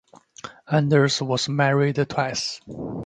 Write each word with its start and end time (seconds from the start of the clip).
Anders 0.67 1.21
was 1.21 1.47
married 1.47 2.03
twice. 2.09 2.59